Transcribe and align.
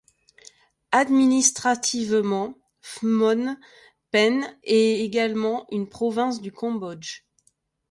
Administrativement, 0.91 2.57
Phnom 2.81 3.55
Penh 4.09 4.47
est 4.63 4.99
également 5.03 5.67
une 5.69 5.87
province 5.87 6.41
du 6.41 6.51
Cambodge. 6.51 7.23